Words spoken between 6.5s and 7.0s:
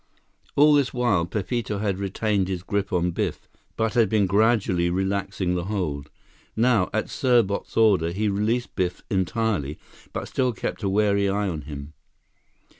Now,